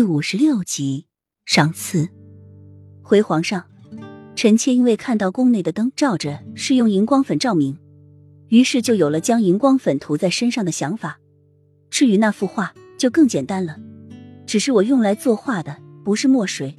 [0.00, 1.04] 第五十六集
[1.44, 2.08] 赏赐。
[3.02, 3.66] 回皇上，
[4.34, 7.76] 臣妾因为看到宫内的灯照着是用荧光粉照明，
[8.48, 11.20] 于是就有了将荧光粉涂在身上的想法。
[11.90, 13.78] 至于那幅画，就更简单了，
[14.46, 16.74] 只是我用来作画的不是墨水，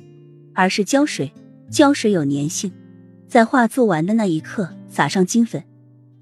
[0.55, 1.31] 而是胶水。
[1.69, 2.73] 胶水有粘性，
[3.27, 5.63] 在画做完的那一刻撒上金粉，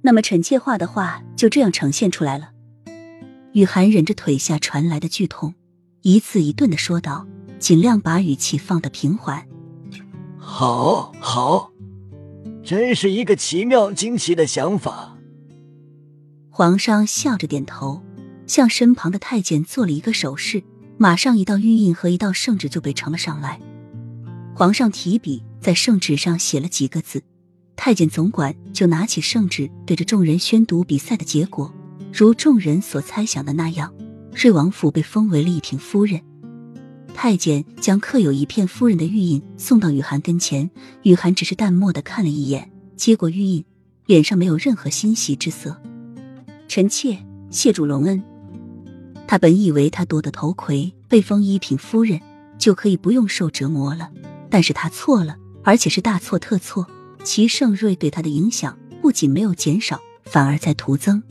[0.02, 2.52] 那么臣妾画的画就这样呈现出来了。
[3.54, 5.54] 雨涵忍着腿下传来的剧痛。
[6.02, 7.28] 一字一顿的说道，
[7.60, 9.46] 尽量把语气放得平缓。
[10.38, 11.72] 好，好，
[12.64, 15.18] 真是一个奇妙惊奇的想法。
[16.50, 18.02] 皇上笑着点头，
[18.48, 20.64] 向身旁的太监做了一个手势，
[20.98, 23.60] 马上一道玉印和一道圣旨就被呈了上来。
[24.56, 27.22] 皇上提笔在圣旨上写了几个字，
[27.76, 31.74] 太监总管就拿起圣旨，对着众人宣读比赛的结果，
[32.12, 33.94] 如众人所猜想的那样。
[34.34, 36.22] 瑞王府被封为了一品夫人，
[37.14, 40.70] 太监将刻有一片夫人的玉印送到雨涵跟前，
[41.04, 43.66] 雨涵只是淡漠的看了一眼，接过玉印，
[44.06, 45.76] 脸上没有任何欣喜之色。
[46.68, 47.18] 臣妾
[47.50, 48.24] 谢主隆恩。
[49.28, 52.20] 他本以为他夺得头魁，被封一品夫人，
[52.58, 54.10] 就可以不用受折磨了，
[54.50, 56.88] 但是他错了，而且是大错特错。
[57.24, 61.22] 齐盛瑞对他的影响不仅没有减少，反而在徒增。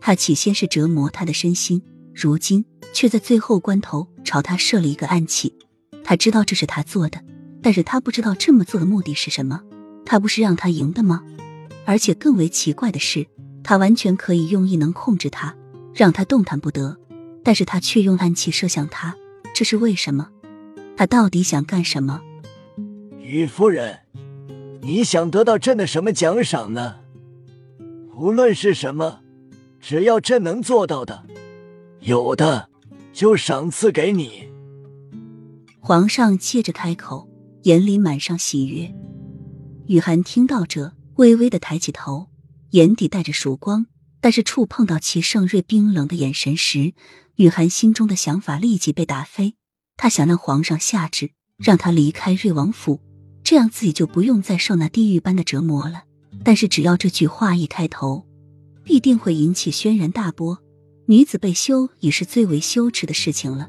[0.00, 1.82] 他起先是折磨他的身心。
[2.14, 5.54] 如今却在最后关头朝他射了一个暗器，
[6.04, 7.20] 他知道这是他做的，
[7.60, 9.60] 但是他不知道这么做的目的是什么。
[10.06, 11.24] 他不是让他赢的吗？
[11.86, 13.26] 而且更为奇怪的是，
[13.62, 15.54] 他完全可以用异能控制他，
[15.92, 16.96] 让他动弹不得，
[17.42, 19.16] 但是他却用暗器射向他，
[19.54, 20.28] 这是为什么？
[20.96, 22.20] 他到底想干什么？
[23.18, 23.98] 雨夫人，
[24.82, 26.96] 你想得到朕的什么奖赏呢？
[28.14, 29.20] 无论是什么，
[29.80, 31.24] 只要朕能做到的。
[32.04, 32.68] 有的，
[33.14, 34.46] 就赏赐给你。
[35.80, 37.26] 皇上接着开口，
[37.62, 38.94] 眼里满上喜悦。
[39.86, 42.28] 雨涵听到这，微微的抬起头，
[42.72, 43.86] 眼底带着曙光。
[44.20, 46.92] 但是触碰到齐盛瑞冰冷的眼神时，
[47.36, 49.54] 雨涵心中的想法立即被打飞。
[49.96, 53.00] 他想让皇上下旨，让他离开瑞王府，
[53.42, 56.02] 这样自己就不用再受那地狱般的折磨了。
[56.42, 58.26] 但是只要这句话一开头，
[58.82, 60.58] 必定会引起轩然大波。
[61.06, 63.68] 女子被休已是最为羞耻的事情了。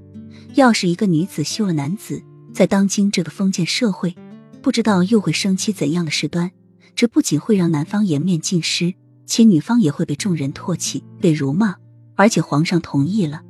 [0.53, 2.23] 要是一个女子休了男子，
[2.53, 4.15] 在当今这个封建社会，
[4.61, 6.51] 不知道又会生起怎样的事端。
[6.95, 8.93] 这不仅会让男方颜面尽失，
[9.25, 11.75] 且女方也会被众人唾弃、被辱骂。
[12.15, 13.41] 而且皇上同意了，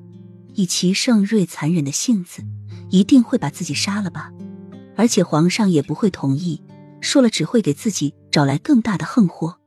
[0.56, 2.44] 以齐盛瑞残忍的性子，
[2.90, 4.32] 一定会把自己杀了吧？
[4.96, 6.60] 而且皇上也不会同意，
[7.02, 9.60] 说了只会给自己找来更大的横祸。